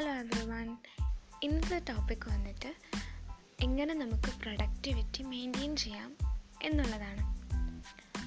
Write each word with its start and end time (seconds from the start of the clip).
Hello 0.00 0.12
everyone. 0.12 0.76
ഇന്നത്തെ 1.42 1.78
topic 1.78 2.28
വന്നിട്ട് 2.28 2.74
എങ്ങനെ 3.60 3.94
നമുക്ക് 3.94 4.40
പ്രൊഡക്ടിവിറ്റി 4.40 5.22
മെയിന്റെയിൻ 5.22 5.76
ചെയ്യാം 5.76 6.16
എന്നുള്ളതാണ്. 6.62 7.24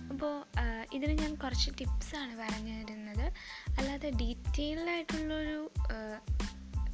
അപ്പോൾ 0.09 0.46
ഇതിന് 0.93 1.11
ഞാൻ 1.11 1.36
കുറച്ച് 1.36 1.71
ടിപ്സാണ് 1.79 2.36
പറഞ്ഞു 2.36 2.73
തരുന്നത് 2.73 3.33
അല്ലാതെ 3.79 4.09
ഡീറ്റെയിൽഡായിട്ടുള്ളൊരു 4.09 5.71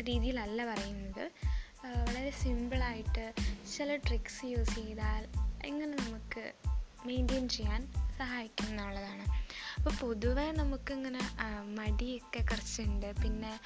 രീതിയിലല്ല 0.02 0.66
പറയുന്നത്. 0.66 1.32
വളരെ 1.86 2.32
സിമ്പിളായിട്ട് 2.32 3.34
ചില 3.78 3.96
ട്രിക്സ് 3.96 4.46
യൂസ് 4.46 4.76
ചെയ്താൽ 4.76 5.28
എങ്ങനെ 5.66 5.92
നമുക്ക് 5.92 6.54
മെയിന്റെയിൻ 7.06 7.50
ചെയ്യാൻ 7.50 7.82
സഹായിക്കും 8.20 8.68
എന്നുള്ളതാണ് 8.68 9.26
അപ്പോൾ 9.78 9.94
പൊതുവേ 10.02 10.52
നമുക്കിങ്ങനെ 10.52 11.24
മടിയൊക്കെ 11.78 12.40
കുറച്ചുണ്ട്. 12.40 13.10
പിന്നെ 13.24 13.60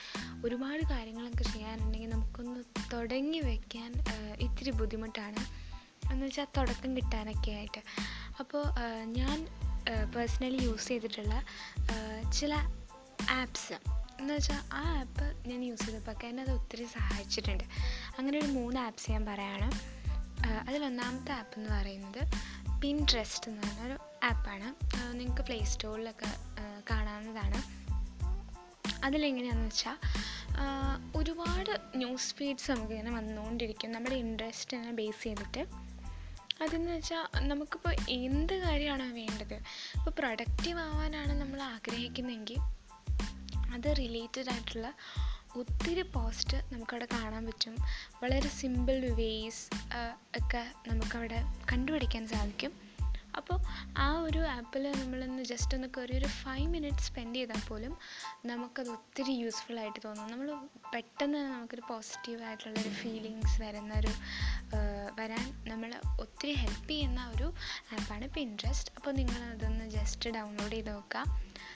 ഒരുപാട് 0.45 0.83
കാര്യങ്ങളൊക്കെ 0.89 1.43
ചെയ്യാനുണ്ടെങ്കിൽ 1.43 2.09
നമുക്കൊന്ന് 2.09 2.59
തുടങ്ങി 2.93 3.39
വയ്ക്കാൻ 3.39 3.91
ഇത്തിരി 4.39 4.71
ബുദ്ധിമുട്ടാണ്. 4.71 5.41
എന്ന് 6.11 6.25
വെച്ചാൽ 6.25 6.47
തുടക്കം 6.57 6.97
കിട്ടാനൊക്കെ 6.97 7.51
ആയിട്ട്. 7.51 7.81
അപ്പോൾ 8.39 8.63
ഞാൻ 9.03 9.37
പേഴ്സണലി 10.15 10.63
യൂസ് 10.63 10.87
ചെയ്തിട്ടുള്ള 10.87 11.35
ചില 12.39 12.53
ആപ്സ് 13.29 13.73
എന്ന് 14.21 14.33
വെച്ചാൽ 14.33 14.61
ആ 14.73 14.81
ആപ്പ് 14.99 15.49
ഞാൻ 15.49 15.63
യൂസ് 15.63 15.85
ചെയ്തപ്പോൾ 15.85 16.25
എന്നെ 16.25 16.43
അത് 16.43 16.51
ഒത്തിരി 16.51 16.85
സഹായിച്ചിട്ടുണ്ട്. 16.85 17.63
അങ്ങനെ 18.19 18.39
ഒരു 18.39 18.47
മൂന്ന് 18.47 18.79
ആപ്സ് 18.79 19.11
ഞാൻ 19.11 19.25
പറയാണ്. 19.25 19.67
ആ, 20.47 20.65
അതിലൊന്നാമത്തെ 20.69 21.31
ആപ്പ് 21.31 21.57
എന്ന് 21.57 21.69
പറയുന്നത് 21.69 22.23
പിൻട്രസ്റ്റ് 22.83 23.49
എന്ന് 23.49 23.61
പറഞ്ഞൊരു 23.61 23.97
ആപ്പാണ് 24.23 24.69
നിങ്ങൾക്ക് 25.19 25.41
പ്ലേ 25.41 25.63
സ്റ്റോറിലൊക്കെ 25.63 26.25
കാണാവുന്നതാണ്. 26.91 27.59
അതിലെങ്ങനെയാണെന്ന് 29.05 29.67
വെച്ചാൽ 29.67 29.97
ഒരുപാട് 31.17 31.79
ന്യൂസ് 31.95 32.35
ഫീഡ്സ് 32.35 32.71
നമുക്കിങ്ങനെ 32.71 33.11
വന്നുകൊണ്ടിരിക്കും 33.11 33.91
നമ്മുടെ 33.91 34.15
ഇൻട്രസ്റ്റിനെ 34.15 34.91
ബേസ് 34.91 35.23
ചെയ്തിട്ട്. 35.23 35.65
അതെന്ന് 36.63 36.91
വെച്ചാൽ 36.91 37.47
നമുക്കിപ്പോൾ 37.47 37.95
എന്ത് 38.09 38.53
കാര്യമാണോ 38.53 39.05
വേണ്ടത്? 39.11 39.53
ഇപ്പോൾ 39.53 40.11
പ്രൊഡക്റ്റീവ് 40.19 40.79
ആവാനാണ് 40.79 41.41
നമ്മൾ 41.41 41.61
ആഗ്രഹിക്കുന്നതെങ്കിൽ 41.61 42.57
അത് 43.73 43.97
റിലേറ്റഡ് 43.97 44.49
ആയിട്ടുള്ള 44.51 44.93
ഒത്തിരി 45.55 46.01
പോസ്റ്റ് 46.01 46.57
നമുക്കവിടെ 46.73 47.07
കാണാൻ 47.13 47.45
പറ്റും. 47.45 47.75
വളരെ 48.23 48.49
സിമ്പിൾ 48.49 48.99
വേസ് 49.19 49.65
ഒക്കെ 50.39 50.63
നമുക്കവിടെ 50.87 51.39
കണ്ടുപിടിക്കാൻ 51.71 52.27
സാധിക്കും. 52.27 52.71
അപ്പോൾ 53.39 53.57
ആ 54.05 54.07
ഒരു 54.27 54.41
ആപ്പിൽ 54.55 54.83
നമ്മളൊന്ന് 54.99 55.43
ജസ്റ്റ് 55.51 55.75
ഒന്ന് 55.77 55.89
കയറി 55.95 56.13
ഒരു 56.17 56.29
ഫൈവ് 56.41 56.67
മിനിറ്റ്സ് 56.75 57.07
സ്പെൻഡ് 57.09 57.35
ചെയ്താൽ 57.35 57.61
പോലും 57.69 57.93
നമുക്കത് 58.45 58.89
ഒത്തിരി 58.89 59.33
യൂസ്ഫുൾ 59.43 59.77
ആയിട്ട് 59.83 59.99
തോന്നും. 60.05 60.27
നമ്മൾ 60.33 60.49
പെട്ടെന്ന് 60.93 61.39
നമുക്കൊരു 61.53 61.83
ഒരു 62.81 62.91
ഫീലിങ്സ് 63.01 63.55
വരുന്ന 63.63 63.93
ഒരു 64.01 64.13
വരാൻ 65.19 65.45
നമ്മൾ 65.71 65.89
ഒത്തിരി 66.23 66.53
ഹെൽപ്പ് 66.61 66.89
ചെയ്യുന്ന 66.89 67.21
ഒരു 67.35 67.47
ആപ്പാണ് 67.95 68.27
പിൻട്രസ്റ്റ് 68.35 68.91
അപ്പോൾ 68.97 69.11
നിങ്ങൾ 69.19 69.41
അതൊന്ന് 69.53 69.85
ജസ്റ്റ് 69.97 70.29
ഡൗൺലോഡ് 70.37 70.73
ചെയ്ത് 70.75 70.91
നോക്കുക. 70.95 71.23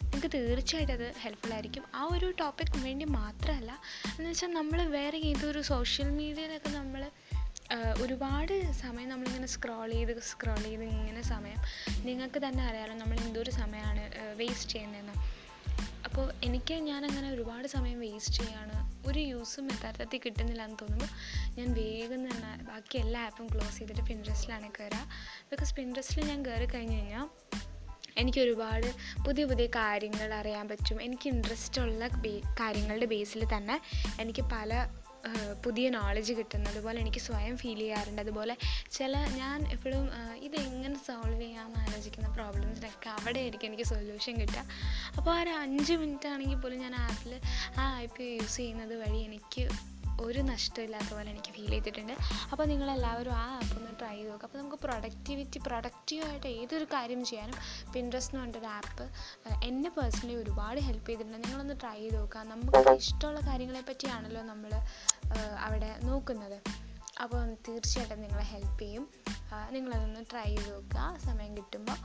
നിങ്ങൾക്ക് 0.01 0.29
തീർച്ചയായിട്ടും 0.37 0.93
അത് 0.97 1.07
ഹെൽപ്ഫുൾ 1.23 1.51
ആയിരിക്കും. 1.55 1.83
ആ 1.99 2.01
ഒരു 2.15 2.27
ടോപ്പിക് 2.41 2.77
വേണ്ടി 2.85 3.05
മാത്രമല്ല 3.19 3.71
എന്ന് 4.17 4.29
വെച്ചാൽ 4.29 4.51
നമ്മൾ 4.59 4.79
വേറെ 4.97 5.17
ഏതൊരു 5.31 5.61
സോഷ്യൽ 5.73 6.09
മീഡിയയിലൊക്കെ 6.19 6.71
നമ്മൾ 6.79 7.03
ഒരുപാട് 8.01 8.71
സമയം 8.71 9.09
നമ്മളിങ്ങനെ 9.09 9.47
സ്ക്രോൾ 9.47 9.91
ചെയ്ത് 9.91 10.19
സ്ക്രോൾ 10.19 10.61
ചെയ്ത് 10.63 10.83
ഇങ്ങനെ 10.83 11.21
സമയം 11.21 11.59
നിങ്ങൾക്ക് 12.05 12.39
തന്നെ 12.47 12.63
അറിയാമല്ലോ 12.63 12.97
നമ്മൾ 12.97 13.19
എന്തൊരു 13.19 13.51
സമയമാണ് 13.51 14.35
വേസ്റ്റ് 14.35 14.69
ചെയ്യുന്നതെന്ന്. 14.69 15.47
അപ്പോൾ 16.05 16.33
എനിക്ക് 16.43 16.73
ഞാനങ്ങനെ 16.73 17.31
ഒരുപാട് 17.31 17.67
സമയം 17.67 17.99
വേസ്റ്റ് 17.99 18.43
ചെയ്യാണ്. 18.43 19.07
ഒരു 19.07 19.19
യൂസും 19.19 19.65
യഥാർത്ഥത്തിൽ 19.65 20.19
കിട്ടുന്നില്ല 20.25 20.63
എന്ന് 20.63 20.77
തോന്നുമ്പോൾ 20.81 21.09
ഞാൻ 21.57 21.73
വേഗം 21.73 22.21
തന്നെ 22.29 22.63
ബാക്കി 22.63 22.97
എല്ലാ 22.97 23.25
ആപ്പും 23.25 23.47
ക്ലോസ് 23.47 23.77
ചെയ്തിട്ട് 23.77 24.01
പിൻട്രസ്റ്റിലാണ് 24.01 24.71
കയറുക 24.79 25.03
ബിക്കോസ് 25.51 25.75
പിൻട്രസ്റ്റിൽ 25.75 26.25
ഞാൻ 26.25 26.45
കയറി 26.45 26.65
കഴിഞ്ഞ് 26.65 26.95
കഴിഞ്ഞാൽ 26.95 27.29
എനിക്ക് 28.17 28.39
ഒരുപാട് 28.39 28.87
പുതിയ 29.25 29.45
പുതിയ 29.45 29.65
കാര്യങ്ങൾ 29.65 30.33
അറിയാൻ 30.33 30.67
പറ്റും. 30.67 31.01
എനിക്ക് 31.01 31.27
ഇൻട്രസ്റ്റ് 31.27 31.81
ഉള്ള 31.81 32.07
കാര്യങ്ങളുടെ 32.59 33.05
ബേസിൽ 33.05 33.43
തന്നെ 33.57 33.81
എനിക്ക് 34.19 34.41
പല 34.41 34.87
പുതിയ 35.65 35.89
നോളജ് 35.89 36.33
കിട്ടുന്നത് 36.33 36.71
അതുപോലെ 36.73 36.97
എനിക്ക് 37.03 37.21
സ്വയം 37.27 37.57
ഫീൽ 37.57 37.79
ചെയ്യാറുണ്ട്. 37.79 38.21
അതുപോലെ 38.21 38.55
ചില 38.97 39.17
ഞാൻ 39.39 39.59
എപ്പോഴും 39.75 40.05
ഇതെങ്ങനെ 40.47 40.97
സോൾവ് 41.07 41.41
ചെയ്യാമെന്ന് 41.41 41.81
ആലോചിക്കുന്ന 41.85 42.29
പ്രോബ്ലംസിനൊക്കെ 42.37 43.09
അവിടെ 43.17 43.39
ആയിരിക്കും 43.39 43.67
എനിക്ക് 43.67 43.87
സൊല്യൂഷൻ 43.93 44.35
കിട്ടുക. 44.41 44.63
അപ്പോൾ 45.17 45.33
ആ 45.35 45.41
ഒരു 45.41 45.53
അഞ്ച് 45.65 45.93
മിനിറ്റ് 46.03 46.29
ആണെങ്കിൽ 46.33 46.61
പോലും 46.63 46.79
ഞാൻ 46.85 46.95
ആപ്പിൽ 46.95 47.33
ആ 47.79 47.85
ആപ്പ് 48.01 48.31
യൂസ് 48.39 48.57
ചെയ്യുന്നത് 48.57 48.95
വഴി 49.03 49.21
എനിക്ക് 49.29 49.63
ഒരു 50.25 50.41
നഷ്ടമില്ലാത്ത 50.41 51.09
പോലെ 51.15 51.29
എനിക്ക് 51.31 51.51
ഫീൽ 51.55 51.71
ചെയ്തിട്ടുണ്ട്. 51.73 52.13
അപ്പോൾ 52.51 52.65
നിങ്ങളെല്ലാവരും 52.71 53.33
ആ 53.41 53.43
ആപ്പ് 53.57 53.73
ഒന്ന് 53.79 53.91
ട്രൈ 53.99 54.13
ചെയ്ത് 54.15 54.29
നോക്കുക 54.29 54.47
അപ്പോൾ 54.47 54.59
നമുക്ക് 54.61 54.79
പ്രൊഡക്ടിവിറ്റി 54.85 55.59
പ്രൊഡക്റ്റീവായിട്ട് 55.67 56.47
ഏതൊരു 56.61 56.85
കാര്യം 56.93 57.21
ചെയ്യാനും 57.25 57.57
പിൻട്രസ്റ്റ് 57.93 58.33
എന്ന് 58.33 58.43
പറഞ്ഞൊരു 58.43 58.69
ആപ്പ് 58.79 59.05
എന്നെ 59.65 59.89
പേഴ്സണലി 59.97 60.35
ഒരുപാട് 60.43 60.79
ഹെൽപ്പ് 60.87 61.07
ചെയ്തിട്ടുണ്ട്. 61.09 61.39
നിങ്ങളൊന്ന് 61.45 61.75
ട്രൈ 61.83 61.99
ചെയ്ത് 61.99 62.17
നോക്കാം. 62.19 62.49
നമുക്ക് 62.49 62.95
ഇഷ്ടമുള്ള 63.03 63.39
കാര്യങ്ങളെ 63.49 63.83
പറ്റിയാണല്ലോ 63.89 64.41
നമ്മൾ 64.51 64.73
അവിടെ 65.59 65.99
നോക്കുന്നത്. 66.03 66.59
അപ്പോൾ 67.21 67.53
തീർച്ചയായിട്ടും 67.67 68.21
നിങ്ങളെ 68.21 68.43
ഹെൽപ്പ് 68.43 68.81
ചെയ്യും. 68.81 69.05
നിങ്ങളതൊന്ന് 69.69 70.21
ട്രൈ 70.31 70.43
ചെയ്ത് 70.43 70.73
നോക്കുക. 70.73 71.17
സമയം 71.25 71.57
കിട്ടുമ്പോൾ 71.57 71.97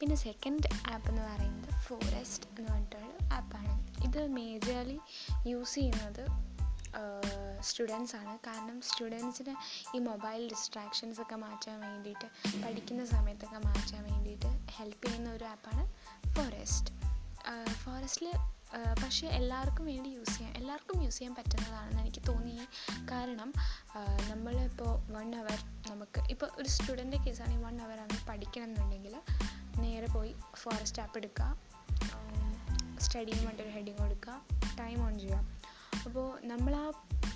പിന്നെ 0.00 0.16
സെക്കൻഡ് 0.16 0.68
ആപ്പ് 0.90 1.08
എന്ന് 1.08 1.22
പറയുന്നത് 1.22 1.72
ഫോറസ്റ്റ് 1.86 2.46
എന്ന് 2.58 2.72
പറഞ്ഞിട്ടുള്ള 2.72 3.10
ആപ്പാണ് 3.32 3.74
ഇത് 4.04 4.20
മേജർലി 4.26 4.98
യൂസ് 5.46 5.74
ചെയ്യുന്നത് 5.74 6.24
സ്റ്റുഡൻസ് 7.62 8.16
ആണ്. 8.16 8.38
കാരണം 8.46 8.80
സ്റ്റുഡൻസിന് 8.80 9.54
ഈ 9.96 9.98
മൊബൈൽ 9.98 10.48
ഡിസ്ട്രാക്ഷൻസ് 10.48 11.20
ഒക്കെ 11.20 11.36
മാറ്റാൻ 11.36 11.80
വേണ്ടിയിട്ട് 11.80 12.28
പഠിക്കുന്ന 12.62 13.04
സമയത്തൊക്കെ 13.04 13.58
മാറ്റാൻ 13.66 14.02
വേണ്ടിയിട്ട് 14.12 14.50
ഹെൽപ്പ് 14.70 15.06
ചെയ്യുന്ന 15.06 15.30
ഒരു 15.30 15.44
ആപ്പാണ് 15.44 15.84
ഫോറസ്റ്റ് 16.34 16.94
ഫോറസ്റ്റിൽ 17.72 18.30
പക്ഷേ 19.02 19.26
എല്ലാവർക്കും 19.26 19.86
വേണ്ടി 19.86 20.08
യൂസ് 20.08 20.36
ചെയ്യാൻ 20.36 20.56
എല്ലാവർക്കും 20.56 21.02
യൂസ് 21.02 21.18
ചെയ്യാൻ 21.18 21.34
പറ്റുന്നതാണെന്ന് 21.34 22.02
എനിക്ക് 22.02 22.22
തോന്നി. 22.28 22.56
കാരണം 23.12 23.52
നമ്മളിപ്പോൾ 24.28 25.12
വൺ 25.12 25.34
അവർ 25.34 25.58
നമുക്ക് 25.90 26.20
ഇപ്പോൾ 26.30 26.50
ഒരു 26.58 26.68
സ്റ്റുഡന്റെ 26.68 27.16
കേസാണെങ്കിൽ 27.16 27.66
വൺ 27.66 27.80
അവർ 27.80 28.00
ആണ് 28.00 28.28
പഠിക്കണം 28.28 28.64
എന്നുണ്ടെങ്കിൽ 28.64 29.16
നേരെ 29.78 30.06
പോയി 30.06 30.34
ഫോറസ്റ്റ് 30.54 31.02
ആപ്പ് 31.02 31.18
എടുക്കുക 31.18 31.60
സ്റ്റഡിയും 33.00 33.46
പറഞ്ഞൊരു 33.46 33.70
ഹെഡിങ് 33.70 33.98
കൊടുക്കുക 33.98 34.40
ടൈം 34.80 35.04
ഓൺ 35.04 35.18
ചെയ്യുക. 35.18 35.36
അപ്പോൾ 36.04 36.46
നമ്മൾ 36.46 36.76
ആ 36.76 36.92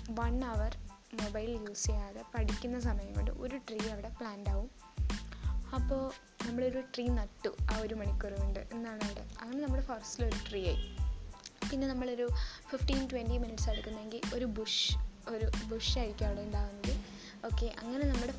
വൺ 0.09 0.43
അവർ 0.45 0.77
മൊബൈൽ 1.23 1.49
യൂസ് 1.49 1.85
ചെയ്യാതെ 1.85 2.23
പഠിക്കുന്ന 2.35 2.79
സമയം 2.79 3.13
കൊണ്ട് 3.13 3.31
ഒരു 3.31 3.55
ട്രീ 3.57 3.89
അവിടെ 3.89 4.09
പ്ലാന്റ് 4.09 4.49
ആവും. 4.49 4.69
അപ്പോൾ 5.75 6.11
നമ്മളൊരു 6.47 6.79
ട്രീ 6.95 7.07
നട്ടു 7.07 7.49
ആ 7.73 7.77
ഒരു 7.77 7.95
മണിക്കൂർ 7.95 8.33
കൊണ്ട്. 8.33 8.59
എന്നാണ് 8.59 9.03
അവിടെ? 9.03 9.25
അങ്ങനെ 9.41 9.63
നമ്മുടെ 9.63 9.83
ഫോറസ്റ്റിൽ 9.83 10.25
ഒരു 10.25 10.49
ട്രീ 10.49 10.67
ആയി. 10.67 11.04
പിന്നെ 11.75 11.87
നമ്മളൊരു 11.87 12.25
ഫിഫ്റ്റീൻ 12.69 13.07
ട്വന്റി 13.11 13.37
മിനിറ്റ്സ് 13.37 13.69
എടുക്കുന്നെങ്കിൽ 13.69 14.21
ഒരു 14.33 14.45
ബുഷ് 14.45 14.91
ഒരു 15.29 15.45
ബുഷ് 15.45 15.65
ബുഷായിരിക്കും 15.65 16.25
അവിടെ 16.25 16.41
ഉണ്ടാകുന്നത് 16.41 16.93
ഓക്കെ 17.45 17.75
അങ്ങനെ 17.79 18.05
നമ്മുടെ 18.05 18.33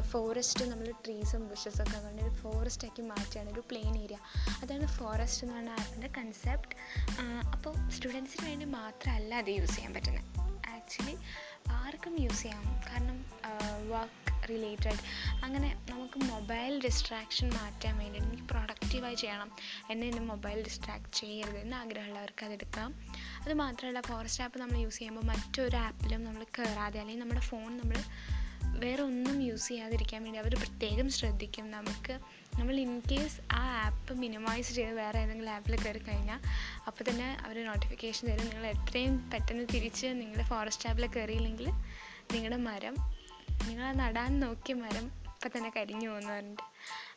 ഫോറസ്റ്റ് 0.00 0.64
നമ്മൾ 0.64 0.90
ട്രീസും 1.04 1.48
ബുഷസൊക്കെ 1.48 1.98
കൊണ്ട് 1.98 2.22
ഒരു 2.22 2.34
ഫോറസ്റ്റാക്കി 2.34 3.02
മാറ്റുകയാണ് 3.02 3.50
ഒരു 3.50 3.60
പ്ലെയിൻ 3.60 3.98
ഏരിയ 3.98 4.18
അതാണ് 4.62 4.86
ഫോറസ്റ്റ് 4.86 5.44
എന്ന് 5.44 5.56
പറഞ്ഞ 5.56 5.70
ആപ്പിന്റെ 5.70 6.08
കൺസെപ്റ്റ് 6.18 6.76
അപ്പോൾ 7.52 7.74
സ്റ്റുഡൻസിന് 7.90 8.46
വേണ്ടി 8.46 8.66
മാത്രമല്ല 8.66 9.34
അത് 9.34 9.50
യൂസ് 9.50 9.74
ചെയ്യാൻ 9.74 9.94
പറ്റുന്നത്. 9.94 10.24
ആക്ച്വലി 10.74 11.16
ആർക്കും 11.70 12.16
യൂസ് 12.20 12.42
ചെയ്യാം. 12.42 12.64
കാരണം 12.90 13.18
വർക്ക് 13.88 14.25
റിലേറ്റഡ് 14.48 15.00
അങ്ങനെ 15.44 15.76
നമുക്ക് 15.90 16.24
മൊബൈൽ 16.24 16.80
ഡിസ്ട്രാക്ഷൻ 16.84 17.50
മാറ്റാൻ 17.50 17.98
വേണ്ടി 17.98 18.18
എനിക്ക് 18.18 18.42
പ്രൊഡക്റ്റീവായി 18.42 19.14
ചെയ്യണം. 19.14 19.50
എന്നെ 19.90 20.06
എന്റെ 20.06 20.22
മൊബൈൽ 20.22 20.62
ഡിസ്ട്രാക്ട് 20.62 21.16
ചെയ്യരുത് 21.16 21.58
എന്ന് 21.58 21.76
ആഗ്രഹമുള്ളവർക്ക് 21.76 22.46
അതെടുക്കാം 22.46 22.94
അത് 23.44 23.54
മാത്രമല്ല 23.54 24.00
ഫോറസ്റ്റ് 24.00 24.44
ആപ്പ് 24.44 24.58
നമ്മൾ 24.58 24.78
യൂസ് 24.78 24.98
ചെയ്യുമ്പോൾ 24.98 25.22
മറ്റൊരു 25.22 25.76
ആപ്പിലും 25.76 26.24
നമ്മൾ 26.24 26.44
കയറാതെ 26.44 27.00
അല്ലെങ്കിൽ 27.00 27.22
നമ്മുടെ 27.22 27.40
ഫോൺ 27.40 27.76
നമ്മൾ 27.76 27.98
വേറെ 28.78 29.02
ഒന്നും 29.02 29.42
യൂസ് 29.42 29.68
ചെയ്യാതിരിക്കാൻ 29.68 30.22
വേണ്ടി 30.22 30.38
അവർ 30.38 30.54
പ്രത്യേകം 30.54 31.10
ശ്രദ്ധിക്കും. 31.10 31.70
നമുക്ക് 31.70 32.18
നമ്മൾ 32.58 32.74
ഇൻ 32.80 33.02
കേസ് 33.12 33.40
ആ 33.52 33.62
ആപ്പ് 33.86 34.14
മിനിമൈസ് 34.14 34.74
ചെയ്ത് 34.74 34.92
വേറെ 34.92 35.18
ഏതെങ്കിലും 35.18 35.50
ആപ്പിൽ 35.50 35.84
കയറി 35.84 35.98
കഴിഞ്ഞാൽ 35.98 36.40
അപ്പോൾ 36.86 37.04
തന്നെ 37.10 37.36
അവർ 37.46 37.66
നോട്ടിഫിക്കേഷൻ 37.66 38.28
തരും. 38.28 38.44
നിങ്ങൾ 38.44 38.66
എത്രയും 38.66 39.30
പെട്ടെന്ന് 39.30 39.64
തിരിച്ച് 39.74 40.06
നിങ്ങളുടെ 40.06 40.42
ഫോറസ്റ്റ് 40.42 40.88
ആപ്പിൽ 40.88 41.06
കയറിയില്ലെങ്കിൽ 41.06 41.70
നിങ്ങളുടെ 42.32 42.56
മരം 42.56 42.96
നിങ്ങൾ 43.64 43.92
നടാൻ 43.92 44.40
നോക്കിയ 44.40 44.74
മരം 44.74 45.04
ഇപ്പം 45.04 45.50
തന്നെ 45.56 45.72
കരിഞ്ഞു 45.76 46.08
പോകുന്നു 46.08 46.32
പറഞ്ഞിട്ട്. 46.32 46.62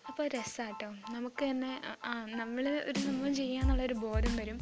അപ്പോൾ 0.07 0.27
രസമാട്ടോ 0.27 0.87
നമുക്ക് 0.87 1.45
തന്നെ 1.45 1.81
ആ 2.05 2.25
നമ്മൾ 2.25 2.69
ഒരു 2.69 2.99
സംഭവം 2.99 3.35
ചെയ്യാന്നുള്ളൊരു 3.35 3.93
ബോധം 3.93 4.37
വരും. 4.37 4.59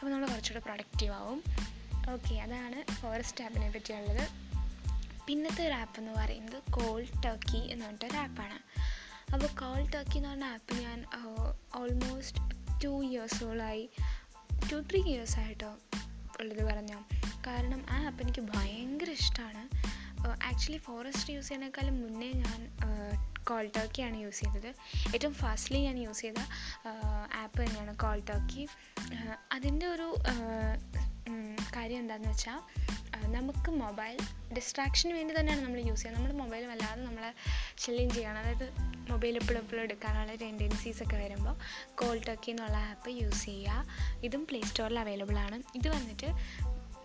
അപ്പോൾ 0.00 0.10
നമ്മൾ 0.10 0.28
കുറച്ചുകൂടെ 0.28 0.64
പ്രൊഡക്റ്റീവ് 0.64 1.12
ആവും. 1.12 1.42
ഓക്കെ 2.10 2.34
അതാണ് 2.34 2.92
ഫോറസ്റ്റ് 2.92 3.44
ആപ്പിനെ 3.44 3.70
പറ്റിയുള്ളത്. 3.70 4.28
പിന്നത്തെ 5.26 5.66
ഒരു 5.66 5.74
ആപ്പ് 5.74 6.00
എന്ന് 6.00 6.12
പറയുന്നത് 6.12 6.62
കോൾ 6.72 7.06
ടർക്കി 7.24 7.56
എന്ന് 7.56 7.84
പറഞ്ഞിട്ടൊരു 7.84 8.16
ആപ്പാണ് 8.16 8.58
അപ്പോൾ 9.32 9.46
കോൾ 9.46 9.90
ടർക്കി 9.90 10.16
എന്ന് 10.16 10.28
പറഞ്ഞ 10.28 10.44
ആപ്പ് 10.44 10.74
ഞാൻ 10.74 11.04
ഓൾമോസ്റ്റ് 11.74 12.40
ടു 12.84 13.04
ഇയേഴ്സോളായി 13.04 13.90
ടു 14.72 14.76
ത്രീ 14.76 15.02
ഇയേഴ്സായിട്ടോ 15.02 15.74
ഉള്ളത് 16.40 16.64
പറഞ്ഞോ. 16.64 17.04
കാരണം 17.46 17.84
ആ 17.90 18.06
ആപ്പ് 18.06 18.22
എനിക്ക് 18.22 18.40
ഭയങ്കര 18.40 19.10
ഇഷ്ടമാണ്. 19.10 19.62
ആക്ച്വലി 20.28 20.78
ഫോറസ്റ്റ് 20.78 21.32
യൂസ് 21.32 21.48
ചെയ്യുന്നതിനേക്കാളും 21.48 22.02
മുന്നേ 22.02 22.32
ഞാൻ 22.32 22.60
കോൾ 23.44 23.70
ടോക്കിയാണ് 23.76 24.16
യൂസ് 24.16 24.40
ചെയ്തത്. 24.40 24.74
ഏറ്റവും 25.14 25.34
ഫാസ്റ്റ്ലി 25.34 25.78
ഞാൻ 25.78 25.98
യൂസ് 25.98 26.20
ചെയ്ത 26.20 26.40
ആപ്പ് 27.34 27.62
തന്നെയാണ് 27.62 27.96
കോൾ 27.96 28.18
ടോക്കി 28.30 28.68
അതിന്റെ 29.52 29.86
ഒരു 29.86 30.08
കാര്യം 31.76 31.98
എന്താണെന്ന് 31.98 32.28
വെച്ചാൽ 32.28 32.60
നമുക്ക് 33.26 33.70
മൊബൈൽ 33.70 34.16
ഡിസ്ട്രാക്ഷന് 34.56 35.12
വേണ്ടി 35.12 35.34
തന്നെയാണ് 35.38 35.62
നമ്മൾ 35.64 35.80
യൂസ് 35.80 36.02
ചെയ്യുക 36.02 36.16
നമ്മുടെ 36.16 36.34
മൊബൈൽ 36.34 36.66
വല്ലാതെ 36.66 37.00
നമ്മളെ 37.02 37.34
ചില്ലിങ് 37.78 38.10
ചെയ്യണം. 38.10 38.38
അതായത് 38.38 38.72
മൊബൈൽ 39.10 39.36
എപ്പോഴും 39.36 39.60
എപ്പോഴും 39.60 39.82
എടുക്കാനുള്ള 39.82 40.34
ടെൻഡൻസീസ് 40.34 41.02
ഒക്കെ 41.02 41.16
വരുമ്പോൾ 41.16 41.54
കോൾ 41.94 42.18
ടോക്കി 42.28 42.50
എന്നുള്ള 42.50 42.76
ആപ്പ് 42.76 43.10
യൂസ് 43.10 43.44
ചെയ്യുക. 43.44 43.86
ഇതും 44.22 44.46
പ്ലേ 44.46 44.60
സ്റ്റോറിൽ 44.60 44.98
അവൈലബിൾ 44.98 45.38
ആണ്. 45.38 45.62
ഇത് 45.74 45.88
വന്നിട്ട് 45.88 46.30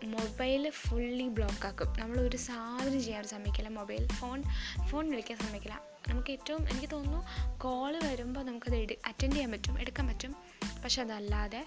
മൊബൈൽ 0.03 0.69
ഫുള്ളി 0.69 1.27
ബ്ലോക്ക് 1.27 1.65
ആക്കും 1.67 1.93
നമ്മൾ 1.99 2.17
ഒരു 2.19 2.37
സാധനം 2.37 3.01
ചെയ്യാൻ 3.01 3.23
സമ്മതിക്കില്ല 3.23 3.69
മൊബൈൽ 3.69 4.07
ഫോൺ 4.07 4.43
ഫോൺ 4.89 5.09
വിളിക്കാൻ 5.09 5.37
സമ്മതിക്കില്ല 5.37 5.79
നമുക്ക് 6.09 6.31
ഏറ്റവും 6.31 6.69
എനിക്ക് 6.69 6.89
തോന്നുന്നു 6.91 7.21
കോൾ 7.57 7.93
വരുമ്പോൾ 8.03 8.43
നമുക്കത് 8.45 8.75
എടു 8.75 8.93
അറ്റൻഡ് 9.05 9.33
ചെയ്യാൻ 9.33 9.51
പറ്റും 9.51 9.79
എടുക്കാൻ 9.79 10.07
പറ്റും. 10.07 10.35
പക്ഷെ 10.83 11.01
അതല്ലാതെ 11.01 11.65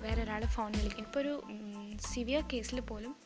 വേറെ 0.00 0.22
ഒരാൾ 0.22 0.44
ഫോൺ 0.44 0.72
വിളിക്കും. 0.72 1.04
ഇപ്പോൾ 1.04 1.20
ഒരു 1.20 1.42
സിവിയർ 2.10 2.44
കേസിൽ 2.52 2.80
പോലും 2.80 3.16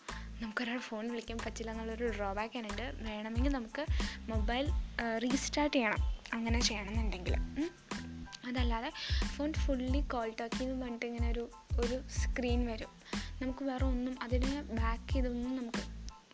നമുക്കൊരാൾ 0.42 0.78
ഫോൺ 0.78 1.08
വിളിക്കാൻ 1.08 1.38
പറ്റില്ല 1.46 1.70
എന്നുള്ളൊരു 1.70 2.06
ഡ്രോബാക്ക് 2.16 2.58
ഉണ്ട് 2.58 2.92
വേണമെങ്കിൽ 3.08 3.52
നമുക്ക് 3.52 3.86
മൊബൈൽ 4.32 4.70
റീസ്റ്റാർട്ട് 5.24 5.76
ചെയ്യണം. 5.76 6.02
അങ്ങനെ 6.32 6.60
ചെയ്യണമെന്നുണ്ടെങ്കിൽ. 6.60 7.36
അതല്ലാതെ 8.50 8.90
ഫോൺ 9.34 9.52
ഫുള്ളി 9.62 10.00
കോൾ 10.14 10.28
ടോക്കി 10.40 10.62
എന്ന് 10.64 10.76
പറഞ്ഞിട്ട് 10.82 11.06
ഇങ്ങനെ 11.10 11.28
ഒരു 11.34 11.44
ഒരു 11.82 11.96
സ്ക്രീൻ 12.20 12.60
വരും. 12.70 12.92
നമുക്ക് 13.42 13.64
വേറെ 13.70 13.84
ഒന്നും 13.92 14.14
അതിനെ 14.24 14.50
ബാക്ക് 14.80 15.08
ചെയ്തൊന്നും 15.12 15.52
നമുക്ക് 15.58 15.82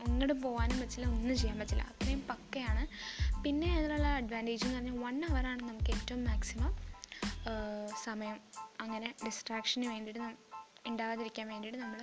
അങ്ങോട്ട് 0.07 0.35
പോകാനും 0.43 0.77
പറ്റില്ല 0.81 1.07
ഒന്നും 1.15 1.37
ചെയ്യാൻ 1.41 1.57
പറ്റില്ല. 1.61 1.85
അത്രയും 1.93 2.23
പക്കയാണ്. 2.31 2.83
പിന്നെ 3.45 3.69
അതിനുള്ള 3.77 4.09
അഡ്വാന്റേജ് 4.21 4.65
എന്ന് 4.67 4.77
പറഞ്ഞാൽ 4.77 4.99
വൺ 5.05 5.17
അവറാണ് 5.31 5.63
നമുക്ക് 5.69 5.91
ഏറ്റവും 5.97 6.23
മാക്സിമം 6.31 6.73
സമയം. 8.05 8.37
അങ്ങനെ 8.85 9.09
ഡിസ്ട്രാക്ഷന് 9.25 9.87
വേണ്ടിയിട്ട് 9.93 10.21
ഉണ്ടാകാതിരിക്കാൻ 10.91 11.47
വേണ്ടിയിട്ട് 11.53 11.79
നമ്മൾ 11.79 12.01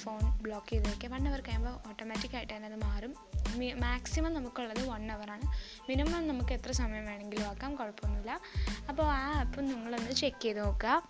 ഫോൺ 0.00 0.18
ബ്ലോക്ക് 0.44 0.70
ചെയ്ത് 0.70 0.86
വയ്ക്കുക 0.88 1.10
വൺ 1.14 1.28
അവർ 1.30 1.40
കഴിയുമ്പോൾ 1.46 1.74
ഓട്ടോമാറ്റിക്കായിട്ട് 1.88 2.52
തന്നെ 2.54 2.68
അത് 2.72 2.78
മാറും. 2.86 3.12
മാക്സിമം 3.54 4.34
നമുക്കുള്ളത് 4.34 4.88
വൺ 4.88 5.12
അവറാണ് 5.12 5.46
മിനിമം 5.90 6.28
നമുക്ക് 6.28 6.52
എത്ര 6.52 6.70
സമയം 6.70 7.06
വേണമെങ്കിലും 7.06 7.46
ആക്കാം 7.48 7.74
കുഴപ്പമൊന്നുമില്ല. 7.74 8.40
അപ്പോൾ 8.88 9.02
ആ 9.02 9.32
ആപ്പ് 9.40 9.60
നിങ്ങളൊന്ന് 9.60 10.12
ചെക്ക് 10.12 10.42
ചെയ്ത് 10.42 10.58
നോക്കുക. 10.58 11.02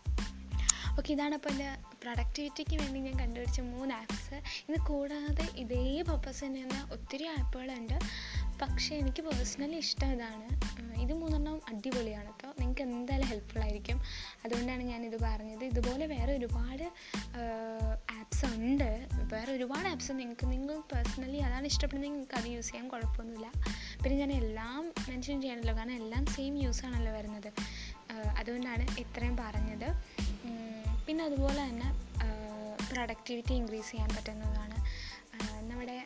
ഓക്കെ 0.98 1.12
ഇതാണ് 1.12 1.34
അപ്പോൾ 1.34 1.48
എന്റെ 1.48 1.76
പ്രൊഡക്ടിവിറ്റിക്ക് 2.02 2.76
വേണ്ടി 2.76 3.00
ഞാൻ 3.00 3.18
കണ്ടുപിടിച്ച 3.18 3.60
മൂന്ന് 3.60 3.94
ആപ്സ് 3.94 4.34
ഇത് 4.70 4.80
കൂടാതെ 4.80 5.48
ഇതേ 5.56 6.02
പർപ്പസ് 6.02 6.44
തന്നെയുള്ള 6.44 6.88
ഒത്തിരി 6.92 7.24
ആപ്പുകളുണ്ട് 7.24 7.98
പക്ഷേ 8.62 8.96
എനിക്ക് 8.96 9.22
പേഴ്സണലി 9.22 9.76
ഇഷ്ടം 9.76 10.06
ഇതാണ് 10.06 10.46
ഇത് 11.06 11.14
മൂന്നെണ്ണം 11.22 11.56
അടിപൊളിയാണ് 11.70 12.30
കേട്ടോ 12.30 12.48
നിങ്ങൾക്ക് 12.60 12.82
എന്തായാലും 12.82 13.28
ഹെൽപ്ഫുൾ 13.32 13.60
ആയിരിക്കും. 13.64 13.98
അതുകൊണ്ടാണ് 14.44 14.82
ഞാനിത് 14.82 15.18
പറഞ്ഞത്. 15.24 15.64
ഇതുപോലെ 15.64 16.06
വേറെ 16.06 16.32
ഒരുപാട് 16.38 16.84
ആപ്സ് 18.20 18.46
ഉണ്ട്. 18.46 18.90
വേറെ 19.34 19.52
ഒരുപാട് 19.52 19.88
ആപ്സ് 19.88 20.12
നിങ്ങൾക്ക് 20.12 20.46
നിങ്ങൾ 20.52 20.76
പേഴ്സണലി 20.92 21.36
അതാണ് 21.36 21.66
ഇഷ്ടപ്പെടുന്നത് 21.66 22.10
നിങ്ങൾക്ക് 22.10 22.36
അത് 22.40 22.48
യൂസ് 22.54 22.70
ചെയ്യാൻ 22.70 22.88
കുഴപ്പമൊന്നുമില്ല. 22.88 23.48
പിന്നെ 24.02 24.16
ഞാൻ 24.22 24.32
എല്ലാം 24.32 24.82
മെൻഷൻ 25.10 25.36
ചെയ്യണമല്ലോ 25.42 25.74
കാരണം 25.78 25.96
എല്ലാം 26.02 26.26
സെയിം 26.26 26.58
യൂസ് 26.64 26.84
ആണല്ലോ 26.86 27.12
വരുന്നത്. 27.12 27.50
അതുകൊണ്ടാണ് 28.40 28.86
ഇത്രയും 29.00 29.36
പറഞ്ഞത്. 29.36 29.88
പിന്നെ 31.06 31.24
അതുപോലെ 31.24 31.60
തന്നെ 31.68 31.88
പ്രൊഡക്ടിവിറ്റി 32.90 33.54
ഇൻക്രീസ് 33.54 33.90
ചെയ്യാൻ 33.90 34.10
പറ്റുന്നതാണ്. 34.16 34.76
നമ്മുടെ 35.70 36.04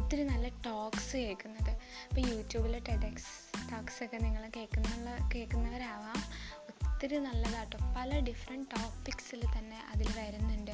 ഒത്തിരി 0.00 0.22
നല്ല 0.22 0.48
ടോക്സ് 0.66 1.16
കേൾക്കുന്നത്. 1.16 1.70
ഇപ്പോൾ 2.08 2.20
യൂട്യൂബിലെ 2.20 2.80
ടെഡെക്സ് 2.88 3.30
ടോക്സ് 3.72 4.04
ഒക്കെ 4.04 4.16
നിങ്ങൾ 4.16 4.50
കേൾക്കുന്ന 4.56 5.30
കേൾക്കുന്നവരാവാം. 5.34 6.48
ഒത്തിരി 6.60 7.18
നല്ലതാട്ടോ. 7.18 7.78
പല 7.96 8.18
ഡിഫറെന്റ് 8.18 8.70
ടോപ്പിക്സിൽ 8.70 9.42
തന്നെ 9.58 9.82
അതിൽ 9.94 10.06
വരുന്നുണ്ട്. 10.18 10.70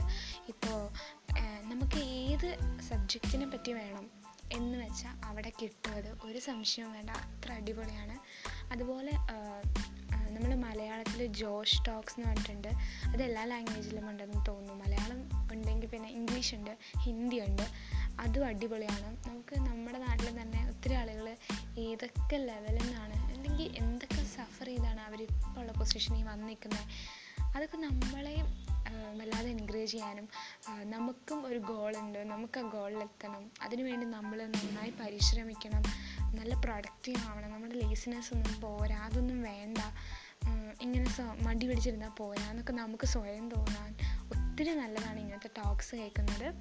ഇപ്പോൾ 0.48 0.90
നമുക്ക് 1.62 1.98
ഏത് 1.98 2.80
സബ്ജക്റ്റിനെ 2.90 3.46
പറ്റി 3.46 3.72
വേണം 3.72 4.10
എന്ന് 4.52 4.78
വെച്ചാൽ 4.78 5.16
അവിടെ 5.24 5.52
കിട്ടുന്നത്. 5.62 6.18
ഒരു 6.24 6.38
സംശയവും 6.38 6.92
വേണ്ട. 6.92 7.10
അത്ര 7.10 7.52
അടിപൊളിയാണ്. 7.52 8.18
അതുപോലെ 8.72 9.12
നമ്മൾ 10.30 10.54
മലയാളത്തിൽ 10.54 11.26
ജോഷ് 11.26 11.82
ടോക്സ് 11.86 12.20
എന്ന് 12.20 12.30
പറഞ്ഞിട്ടുണ്ട്. 12.30 12.68
അത് 13.08 13.22
എല്ലാ 13.22 13.44
ലാംഗ്വേജിലും 13.44 14.10
ഉണ്ടെന്ന് 14.10 14.46
തോന്നുന്നു. 14.46 14.84
മലയാളം 14.84 15.48
ഉണ്ടെങ്കിൽ 15.52 15.88
പിന്നെ 15.88 16.08
ഇംഗ്ലീഷ് 16.08 16.54
ഉണ്ട് 16.54 16.78
ഹിന്ദി 16.98 17.40
ഉണ്ട്. 17.40 17.62
അതും 18.20 18.46
അടിപൊളിയാണ്. 18.46 19.28
നമുക്ക് 19.28 19.60
നമ്മുടെ 19.60 19.98
നാട്ടിൽ 19.98 20.42
തന്നെ 20.42 20.68
ഒത്തിരി 20.68 20.94
ആളുകൾ 20.94 21.36
ഏതൊക്കെ 21.78 22.36
ലെവലിൽ 22.36 22.82
നിന്നാണ് 22.82 23.32
അല്ലെങ്കിൽ 23.32 23.76
എന്തൊക്കെ 23.76 24.24
സഫർ 24.24 24.66
ചെയ്താണ് 24.66 25.00
അവരിപ്പോൾ 25.00 25.60
ഉള്ള 25.60 25.72
പൊസിഷനിൽ 25.72 26.24
വന്ന് 26.24 26.48
നിൽക്കുന്നത് 26.48 26.84
അതൊക്കെ 27.56 27.76
നമ്മളെ 27.76 28.36
വല്ലാതെ 29.16 29.50
എൻകറേജ് 29.50 29.92
ചെയ്യാനും 29.92 30.28
നമുക്കും 30.90 31.46
ഒരു 31.46 31.58
ഗോളുണ്ട് 31.58 32.18
നമുക്ക് 32.18 32.60
ആ 32.60 32.62
ഗോളിലെത്തണം 32.62 33.50
അതിനുവേണ്ടി 33.62 34.06
നമ്മൾ 34.06 34.42
നന്നായി 34.46 34.90
പരിശ്രമിക്കണം. 34.90 35.82
നല്ല 36.36 36.54
പ്രൊഡക്റ്റീവ് 36.54 37.16
ആവണം. 37.28 37.52
നമ്മുടെ 37.52 37.74
ലേസിനെസ് 37.74 38.34
ഒന്നും 38.34 38.60
പോരാ. 38.60 38.98
അതൊന്നും 38.98 39.42
വേണ്ട. 39.42 39.78
ഇങ്ങനെ 40.82 41.22
മടി 41.44 41.68
പിടിച്ചിരുന്നാൽ 41.68 42.08
പോരാ. 42.08 42.50
എന്നൊക്കെ 42.50 42.72
നമുക്ക് 42.72 43.06
സ്വയം 43.06 43.48
തോന്നാൻ 43.48 43.96
ഒത്തിരി 44.26 44.74
നല്ലതാണ് 44.74 45.20
ഇങ്ങനത്തെ 45.20 45.50
ടോക്സ് 45.58 45.96
കേൾക്കുന്നത്. 45.96 46.54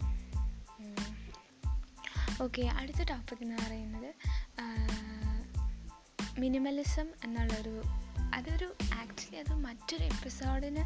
ഓക്കെ 2.44 2.62
അടുത്ത 2.62 3.04
ടോപ്പിക് 3.04 3.38
എന്ന് 3.42 3.58
പറയുന്നത് 3.66 4.16
മിനിമലിസം 6.40 7.08
എന്നുള്ളൊരു 7.24 7.84
അതൊരു 8.34 8.76
ആക്ച്വലി 8.94 9.38
അത് 9.38 9.54
മറ്റൊരു 9.56 10.04
എപ്പിസോഡിന് 10.04 10.84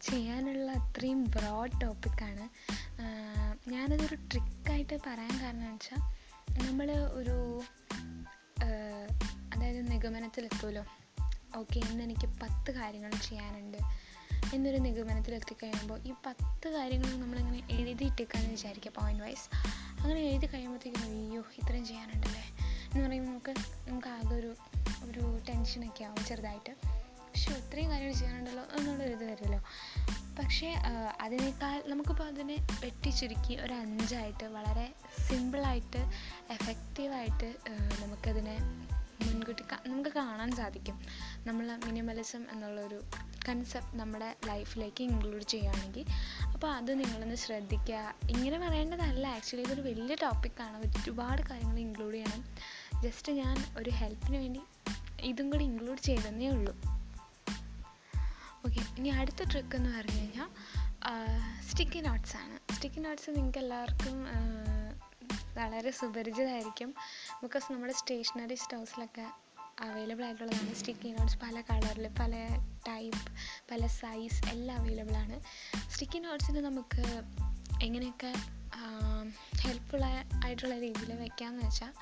ചെയ്യാനുള്ള 0.00 0.70
അത്രയും 0.72 1.24
ബ്രോഡ് 1.24 1.80
ടോപ്പിക്കാണ് 1.80 2.48
ഞാനതൊരു 3.70 4.14
ട്രിക്കായിട്ട് 4.14 4.96
പറയാൻ 5.06 5.40
കാരണം 5.42 5.72
വെച്ചാൽ 5.72 6.00
നമ്മൾ 6.68 6.90
ഒരു 6.90 7.62
അതായത് 9.52 9.92
നിഗമനത്തിലെത്തുമല്ലോ 9.92 10.84
ഓക്കെ 11.56 11.78
ഇന്ന് 11.80 12.04
എനിക്ക് 12.04 12.26
പത്ത് 12.42 12.70
കാര്യങ്ങൾ 12.70 13.10
ചെയ്യാനുണ്ട് 13.10 13.78
എന്നൊരു 14.54 14.76
നിഗമനത്തിൽ 14.76 15.34
എത്തിക്കഴിയുമ്പോൾ 15.34 16.00
ഈ 16.06 16.12
പത്ത് 16.26 16.68
കാര്യങ്ങൾ 16.68 17.18
നമ്മളിങ്ങനെ 17.18 17.62
എഴുതിയിട്ടേക്കാന്ന് 17.70 18.50
വിചാരിക്കുക 18.50 18.92
പോയിന്റ് 19.00 19.22
വൈസ് 19.22 19.48
അങ്ങനെ 20.00 20.20
എഴുതി 20.20 20.46
കഴിയുമ്പോഴത്തേക്കും 20.46 21.02
അയ്യോ 21.04 21.44
ഇത്രയും 21.62 21.86
ചെയ്യാനുണ്ടല്ലേ? 21.86 22.44
എന്ന് 22.94 23.08
പറയുമ്പോൾ 23.08 23.30
നമുക്ക് 23.30 23.52
നമുക്ക് 23.88 24.08
ആകെ 24.08 24.34
ഒരു 24.34 24.54
ഒരു 25.04 25.40
ടെൻഷനൊക്കെ 25.48 26.04
ആവും 26.04 26.24
ചെറുതായിട്ട്. 26.24 26.72
പക്ഷെ 27.26 27.50
ഇത്രയും 27.52 27.90
കാര്യങ്ങൾ 27.90 28.14
ചെയ്യാനുണ്ടല്ലോ 28.14 28.64
എന്നുള്ളൊരു 28.78 29.12
ഇത് 29.12 29.24
വരുമല്ലോ 29.30 29.60
പക്ഷേ 30.38 30.68
അതിനേക്കാൾ 31.20 31.82
നമുക്കിപ്പോൾ 31.86 32.26
അതിനെ 32.28 32.56
വെട്ടിച്ചുരുക്കി 32.84 33.54
ഒരു 33.54 33.74
അഞ്ചായിട്ട് 33.74 34.44
വളരെ 34.44 34.86
സിമ്പിളായിട്ട് 35.28 36.00
എഫക്റ്റീവായിട്ട് 36.52 37.48
നമുക്കതിനെ 38.02 38.56
മുൻകൂട്ടി 39.24 39.62
നമുക്ക് 39.86 40.10
കാണാൻ 40.10 40.50
സാധിക്കും. 40.56 40.96
നമ്മൾ 41.46 41.66
മിനിമലിസം 41.86 42.42
എന്നുള്ളൊരു 42.52 43.00
കൺസെപ്റ്റ് 43.48 43.98
നമ്മുടെ 43.98 44.36
ലൈഫിലേക്ക് 44.46 45.02
ഇൻക്ലൂഡ് 45.04 45.42
ചെയ്യുകയാണെങ്കിൽ 45.42 46.04
അപ്പോൾ 46.52 46.70
അത് 46.70 46.90
നിങ്ങളൊന്ന് 47.00 47.34
ശ്രദ്ധിക്കുക 47.34 48.14
ഇങ്ങനെ 48.30 48.58
പറയേണ്ടതല്ല. 48.58 49.26
ആക്ച്വലി 49.26 49.64
ഇതൊരു 49.66 49.80
വലിയ 49.80 50.14
ടോപ്പിക്കാണ് 50.22 50.76
ഒരുപാട് 50.78 51.42
കാര്യങ്ങൾ 51.50 51.78
ഇൻക്ലൂഡ് 51.78 52.14
ചെയ്യണം. 52.14 52.42
ജസ്റ്റ് 53.04 53.32
ഞാൻ 53.32 53.56
ഒരു 53.78 53.90
ഹെൽപ്പിന് 53.90 54.36
വേണ്ടി 54.36 54.60
ഇതും 55.20 55.50
കൂടി 55.50 55.64
ഇൻക്ലൂഡ് 55.64 55.98
ചെയ്തെന്നേ 55.98 56.48
ഉള്ളൂ. 56.48 56.72
ഓക്കെ 58.66 58.80
ഇനി 58.98 59.08
അടുത്ത 59.08 59.42
ട്രിക്ക് 59.50 59.76
എന്ന് 59.76 59.98
പറഞ്ഞു 59.98 60.20
കഴിഞ്ഞാൽ 60.20 60.48
സ്റ്റിക്കി 61.70 61.98
നോട്ട്സ് 61.98 62.36
ആണ്. 62.36 62.72
സ്റ്റിക്കി 62.72 63.00
നോട്ട്സ് 63.00 63.30
നിങ്ങൾക്ക് 63.30 63.58
എല്ലാവർക്കും 63.58 64.24
വളരെ 65.58 65.90
സുപരിചിതമായിരിക്കും. 65.90 66.94
ബിക്കോസ് 67.42 67.72
നമ്മുടെ 67.72 67.92
സ്റ്റേഷനറി 67.92 68.54
സ്റ്റോഴ്സിലൊക്കെ 68.54 69.26
അവൈലബിൾ 69.80 70.24
ആയിട്ടുള്ളതാണ്. 70.24 70.74
സ്റ്റിക്കി 70.74 71.08
നോട്ട്സ് 71.08 71.38
പല 71.42 71.60
കളറിൽ 71.60 72.08
പല 72.08 72.48
ടൈപ്പ് 72.88 73.32
പല 73.70 73.86
സൈസ് 73.86 74.48
എല്ലാം 74.50 74.78
അവൈലബിൾ 74.78 75.16
ആണ്. 75.16 75.40
സ്റ്റിക്കി 75.90 76.18
നോട്ട്സിന് 76.18 76.58
നമുക്ക് 76.58 77.04
എങ്ങനെയൊക്കെ 77.82 78.59
ഹെൽപ്ഫുൾ 79.60 80.04
ആയിട്ടുള്ള 80.44 80.78
രീതിയിൽ 80.78 81.12
വെക്കാമെന്ന് 81.12 81.66
വെച്ചാൽ 81.66 81.92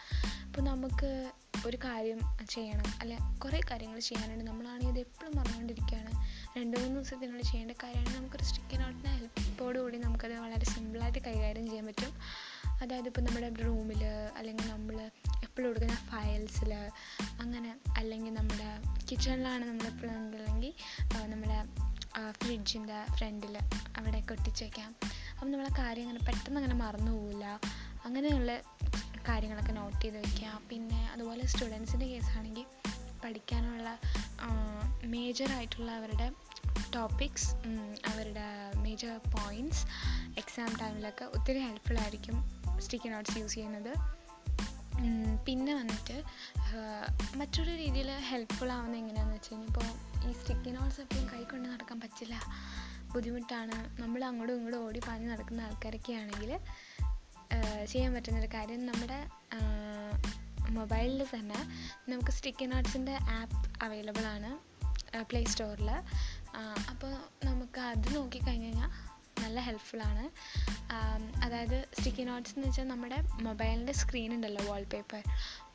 ഇപ്പോൾ 0.47 0.61
നമുക്ക് 0.63 1.31
ഒരു 1.67 1.77
കാര്യം 1.77 2.21
ചെയ്യണം. 2.51 2.85
അല്ലെ 3.01 3.39
കുറേ 3.39 3.61
കാര്യങ്ങൾ 3.71 4.01
ചെയ്യാനുണ്ട്. 4.01 4.45
നമ്മളാണെങ്കിൽ 4.45 4.89
ഇത് 4.89 4.99
എപ്പോഴും 4.99 5.33
പറഞ്ഞുകൊണ്ടിരിക്കുകയാണ്. 5.39 6.11
രണ്ട് 6.59 6.77
മൂന്ന് 6.77 6.95
ദിവസത്തിനുള്ളിൽ 6.95 7.43
ചെയ്യേണ്ട 7.43 7.73
കാര്യമാണ്. 7.73 8.17
നമുക്കൊരു 8.17 8.43
സ്റ്റിക്കി 8.43 8.77
നോട്ടിന്റെ 8.77 9.11
ഹെൽപ്പോടുകൂടി 9.11 9.99
നമുക്കത് 9.99 10.39
വളരെ 10.39 10.65
സിമ്പിളായിട്ട് 10.65 11.19
കൈകാര്യം 11.19 11.67
ചെയ്യാൻ 11.67 11.87
പറ്റും. 11.87 12.19
അതായത് 12.83 13.07
ഇപ്പോൾ 13.07 13.21
നമ്മുടെ 13.21 13.49
റൂമിൽ 13.49 14.05
അല്ലെങ്കിൽ 14.37 14.71
നമ്മൾ 14.71 15.01
എപ്പോഴും 15.43 15.67
കൊടുക്കുന്ന 15.67 15.95
ഫയൽസിൽ 15.95 16.75
അങ്ങനെ 17.23 17.77
അല്ലെങ്കിൽ 17.99 18.35
നമ്മുടെ 18.35 18.67
കിച്ചണിലാണ് 19.11 19.65
നമ്മൾ 19.65 19.87
എപ്പോഴും 19.87 20.13
അല്ലെങ്കിൽ 20.13 20.75
നമ്മുടെ 21.31 21.65
ഫ്രിഡ്ജിന്റെ 22.31 23.17
ഫ്രണ്ടിൽ 23.17 23.59
അവിടെ 23.97 24.23
ഒട്ടിച്ച് 24.31 24.65
വയ്ക്കാം 24.65 24.95
അപ്പം 25.39 25.51
നമ്മളെ 25.53 25.71
കാര്യം 25.79 26.03
അങ്ങനെ 26.03 26.25
പെട്ടെന്ന് 26.25 26.59
അങ്ങനെ 26.61 26.75
മറന്നു 26.75 27.13
പോവില്ല. 27.13 27.45
അങ്ങനെയുള്ള 28.05 28.53
കാര്യങ്ങളൊക്കെ 29.29 29.73
നോട്ട് 29.73 30.01
ചെയ്ത് 30.01 30.17
വയ്ക്കുക 30.17 30.61
പിന്നെ 30.71 31.11
അതുപോലെ 31.13 31.47
സ്റ്റുഡൻസിന്റെ 31.47 32.07
കേസാണെങ്കിൽ 32.07 32.67
പഠിക്കാനുള്ള 33.25 33.89
മേജറായിട്ടുള്ള 35.05 35.91
അവരുടെ 35.91 36.29
ടോപ്പിക്സ് 36.95 37.51
അവരുടെ 38.07 38.47
മേജർ 38.77 39.21
പോയിന്റ്സ് 39.37 39.85
എക്സാം 40.39 40.71
ടൈമിലൊക്കെ 40.81 41.25
ഒത്തിരി 41.25 41.59
ഹെൽപ്ഫുൾ 41.59 41.99
ആയിരിക്കും 41.99 42.37
സ്റ്റിക്കി 42.81 43.09
നോട്ട്സ് 43.09 43.39
യൂസ് 43.39 43.55
ചെയ്യുന്നത്. 43.55 43.93
പിന്നെ 45.47 45.75
വന്നിട്ട് 45.75 46.17
മറ്റൊരു 47.37 47.71
രീതിയിൽ 47.71 48.11
ഹെൽപ്ഫുൾ 48.31 48.73
ആവുന്ന 48.73 48.97
എങ്ങനെയാണെന്ന് 48.97 49.37
വെച്ച് 49.37 49.53
കഴിഞ്ഞാൽ 49.53 49.69
ഇപ്പോൾ 49.69 50.29
ഈ 50.29 50.33
സ്റ്റിക്കി 50.33 50.71
നോട്ട്സ് 50.71 51.01
എപ്പോഴും 51.01 51.27
കൈ 51.33 51.43
കൊണ്ട് 51.43 51.69
നടക്കാൻ 51.69 52.01
പറ്റില്ല. 52.01 52.37
ബുദ്ധിമുട്ടാണ്. 53.15 53.77
നമ്മൾ 54.01 54.21
അങ്ങോട്ടും 54.25 54.55
ഇങ്ങോട്ടും 54.55 54.87
ഓടി 54.87 55.01
പാഞ്ഞ് 55.09 55.29
നടക്കുന്ന 55.31 55.61
ആൾക്കാരൊക്കെ 55.61 56.13
ആണെങ്കിൽ 56.13 56.53
ചെയ്യാൻ 57.87 58.15
പറ്റുന്നൊരു 58.15 58.49
കാര്യം 58.55 58.87
നമ്മുടെ 58.87 59.19
മൊബൈലിൽ 60.71 61.23
തന്നെ 61.35 61.61
നമുക്ക് 62.11 62.31
സ്റ്റിക്കി 62.31 62.65
നോട്ട്സിന്റെ 62.65 63.15
ആപ്പ് 63.39 63.85
അവൈലബിൾ 63.85 64.25
ആണ് 64.27 64.51
പ്ലേ 65.31 65.41
സ്റ്റോറിൽ 65.45 65.91
അപ്പോൾ 66.91 67.13
നമുക്ക് 67.47 67.81
അത് 67.93 68.09
നോക്കിക്കഴിഞ്ഞ് 68.17 68.67
കഴിഞ്ഞാൽ 68.67 68.91
നല്ല 69.43 69.61
ഹെൽപ്ഫുള്ളാണ്. 69.61 70.25
അതായത് 71.45 71.77
സ്റ്റിക്കി 71.99 72.23
നോട്ട്സ് 72.23 72.55
എന്ന് 72.57 72.69
വെച്ചാൽ 72.69 72.89
നമ്മുടെ 72.89 73.19
മൊബൈലിന്റെ 73.43 73.93
സ്ക്രീൻ 73.93 74.35
ഉണ്ടല്ലോ 74.35 74.63
വാൾപേപ്പർ. 74.71 75.23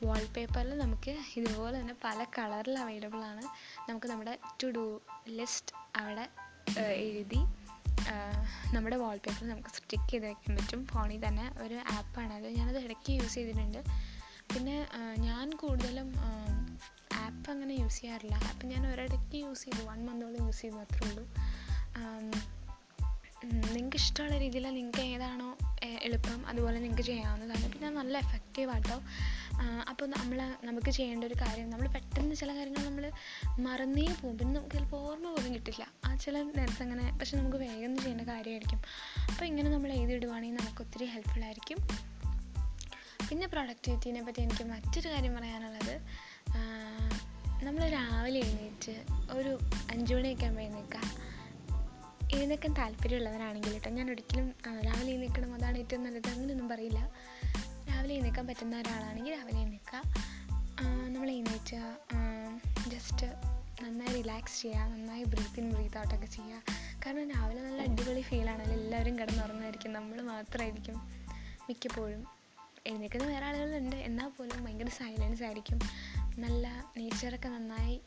വാൾപേപ്പറിൽ 0.04 0.78
നമുക്ക് 0.78 1.14
ഇതുപോലെ 1.36 1.80
തന്നെ 1.80 1.94
പല 2.04 2.26
കളറിൽ 2.38 2.78
അവൈലബിൾ 2.78 3.22
ആണ് 3.24 3.44
നമുക്ക് 3.90 4.06
നമ്മുടെ 4.06 4.38
ടു 4.62 4.66
ഡു 4.66 4.84
ലിസ്റ്റ് 5.28 5.74
അവിടെ 5.96 6.26
എഴുതി 7.06 7.42
നമ്മുടെ 8.74 8.96
വാൾപേപ്പർ 8.96 9.44
നമുക്ക് 9.48 9.70
സ്റ്റിക്ക് 9.76 10.10
ചെയ്ത് 10.10 10.26
വെക്കാൻ 10.26 10.56
പറ്റും. 10.56 10.80
ഫോണിൽ 10.86 11.20
തന്നെ 11.28 11.46
ഒരു 11.64 11.76
ആപ്പാണത് 11.98 12.48
ഞാനത് 12.58 12.78
ഇടയ്ക്ക് 12.78 13.12
യൂസ് 13.12 13.34
ചെയ്തിട്ടുണ്ട്. 13.34 13.80
പിന്നെ 14.54 14.76
ഞാൻ 15.26 15.46
കൂടുതലും 15.62 16.08
ആപ്പ് 17.24 17.46
അങ്ങനെ 17.50 17.74
യൂസ് 17.74 18.00
ചെയ്യാറില്ല. 18.00 18.34
ആപ്പ് 18.48 18.66
ഞാൻ 18.72 18.82
ഒരിടയ്ക്ക് 18.92 19.36
യൂസ് 19.44 19.64
ചെയ്തു. 19.64 19.82
വൺ 19.90 20.00
മന്തോളം 20.06 20.46
യൂസ് 20.46 20.62
ചെയ്തു 20.62 20.76
മാത്രമേ 20.76 21.10
ഉള്ളൂ. 21.10 21.24
നിങ്ങൾക്ക് 23.52 23.96
ഇഷ്ടമുള്ള 23.96 24.36
രീതിയിൽ 24.38 24.66
നിങ്ങൾക്ക് 24.70 25.02
ഏതാണോ 25.14 25.48
എളുപ്പം 26.02 26.46
അതുപോലെ 26.46 26.78
നിങ്ങൾക്ക് 26.78 27.02
ചെയ്യാവുന്നതാണ്. 27.02 27.72
പിന്നെ 27.72 27.90
നല്ല 27.90 28.18
എഫക്റ്റീവ് 28.18 28.70
ആട്ടോ. 28.70 28.96
അപ്പോൾ 29.90 30.06
നമ്മൾ 30.06 30.38
നമുക്ക് 30.64 30.90
ചെയ്യേണ്ട 30.90 31.24
ഒരു 31.24 31.34
കാര്യം 31.34 31.70
നമ്മൾ 31.70 31.88
പെട്ടെന്ന് 31.88 32.34
ചില 32.36 32.54
കാര്യങ്ങൾ 32.54 32.84
നമ്മൾ 32.84 33.04
മറന്നേ 33.58 34.06
പോകും. 34.22 34.38
പിന്നെ 34.38 34.54
നമുക്ക് 34.54 34.76
ചിലപ്പോൾ 34.76 35.10
ഓർമ്മ 35.10 35.30
പോലും 35.30 35.54
കിട്ടില്ല. 35.54 35.86
ആ 36.04 36.14
ചില 36.14 36.42
നേരത്തെ 36.42 36.82
അങ്ങനെ 36.82 37.04
പക്ഷെ 37.18 37.36
നമുക്ക് 37.36 37.56
വേഗം 37.56 37.96
ചെയ്യേണ്ട 37.96 38.20
കാര്യമായിരിക്കും. 38.20 38.80
അപ്പോൾ 39.30 39.44
ഇങ്ങനെ 39.44 39.70
നമ്മൾ 39.70 39.92
എഴുതിയിടുവാണെങ്കിൽ 39.92 40.60
നമുക്ക് 40.60 40.82
ഒത്തിരി 40.82 41.04
ഹെൽപ്ഫുൾ 41.04 41.44
ആയിരിക്കും. 41.44 41.78
പിന്നെ 43.28 43.46
പ്രൊഡക്ടിവിറ്റീനെ 43.46 44.22
പറ്റി 44.22 44.40
എനിക്ക് 44.40 44.64
മറ്റൊരു 44.64 45.08
കാര്യം 45.08 45.34
പറയാനുള്ളത് 45.34 45.94
നമ്മൾ 47.64 47.88
രാവിലെ 47.88 48.40
എഴുന്നേറ്റ് 48.40 48.94
ഒരു 49.32 49.52
അഞ്ച് 49.90 50.14
മണിയൊക്കെ 50.14 50.44
ആകുമ്പോൾ 50.44 50.62
എഴുന്നേൽക്കുക 50.62 51.33
എഴുന്നേക്കാൻ 52.32 52.74
താല്പര്യമുള്ളവരാണെങ്കിൽ 52.74 53.72
കേട്ടോ 53.72 53.90
ഞാൻ 53.90 54.10
ഒരിക്കലും 54.10 54.54
രാവിലെ 54.66 55.10
എഴുന്നേൽക്കണം 55.10 55.54
അതാണ് 55.54 55.78
ഏറ്റവും 55.78 56.04
നല്ലത്. 56.04 56.28
അങ്ങനെയൊന്നും 56.28 56.68
പറയില്ല. 56.68 57.12
രാവിലെ 57.90 58.14
എഴുന്നേൽക്കാൻ 58.14 58.46
പറ്റുന്ന 58.46 58.80
ഒരാളാണെങ്കിൽ 58.80 59.32
രാവിലെ 59.32 59.58
എഴുന്നേൽക്കുക. 59.58 60.02
നമ്മൾ 61.14 61.30
എഴുന്നേറ്റ് 61.30 61.76
ജസ്റ്റ് 62.90 63.26
നന്നായി 63.82 64.22
റിലാക്സ് 64.22 64.62
ചെയ്യുക 64.62 64.80
നന്നായി 64.80 65.24
ബ്രീത്ത് 65.24 65.60
ഇൻ 65.60 65.70
ബ്രീത്ത് 65.70 65.98
ഔട്ടൊക്കെ 65.98 66.26
ചെയ്യുക. 66.26 66.62
കാരണം 67.06 67.30
രാവിലെ 67.30 67.62
നല്ല 67.62 67.82
അടിപൊളി 67.82 68.20
ഫീലാണല്ലോ 68.20 68.76
എല്ലാവരും 68.76 69.18
കിടന്നുറങ്ങുമായിരിക്കും. 69.18 69.92
നമ്മൾ 69.92 70.20
മാത്രമായിരിക്കും 70.22 70.96
മിക്കപ്പോഴും 71.68 72.26
എഴുന്നേൽക്കുന്ന 72.86 73.26
വേറെ 73.26 73.46
ആളുകളുണ്ട്. 73.46 73.96
എന്നാൽ 73.96 74.28
പോലും 74.28 74.64
ഭയങ്കര 74.64 74.88
സൈലൻസ് 74.88 75.42
ആയിരിക്കും. 75.42 75.78
നല്ല 76.38 76.84
നേച്ചറൊക്കെ 76.96 77.48
നന്നായി 77.48 78.00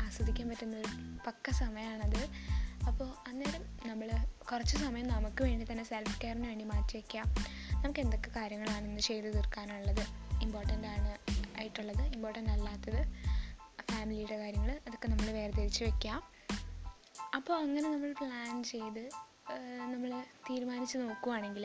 ആസ്വദിക്കാൻ 0.00 0.48
പറ്റുന്ന 0.48 0.76
ഒരു 0.76 1.18
പക്ക 1.26 1.50
സമയമാണത്. 1.50 2.22
അപ്പോൾ 2.86 3.08
അന്നേരം 3.28 3.62
നമ്മൾ 3.86 4.08
കുറച്ച് 4.50 4.76
സമയം 4.76 5.06
നമുക്ക് 5.06 5.44
വേണ്ടി 5.44 5.66
തന്നെ 5.72 5.84
സെൽഫ് 5.84 6.20
കെയറിന് 6.20 6.48
വേണ്ടി 6.48 6.64
മാറ്റി 6.64 6.96
വയ്ക്കുക 6.96 7.22
നമുക്ക് 7.84 8.00
എന്തൊക്കെ 8.00 8.30
കാര്യങ്ങളാണ് 8.36 8.86
ഇന്ന് 8.86 9.00
ചെയ്തു 9.00 9.28
തീർക്കാനുള്ളത്? 9.28 10.04
ഇമ്പോർട്ടന്റ് 10.42 10.86
ആണ് 10.86 11.12
ആയിട്ടുള്ളത് 11.58 12.02
ഇമ്പോർട്ടന്റ് 12.14 12.50
അല്ലാത്തത് 12.50 13.00
ഫാമിലിയുടെ 13.90 14.36
കാര്യങ്ങൾ 14.36 14.70
അതൊക്കെ 14.86 15.08
നമ്മൾ 15.08 15.30
വേർതിരിച്ച് 15.30 15.84
വയ്ക്കാം 15.84 16.20
അപ്പോൾ 17.34 17.54
അങ്ങനെ 17.54 17.88
നമ്മൾ 17.88 18.12
പ്ലാൻ 18.12 18.62
ചെയ്ത് 18.62 19.02
നമ്മൾ 19.92 20.10
തീരുമാനിച്ച് 20.50 20.98
നോക്കുവാണെങ്കിൽ 20.98 21.64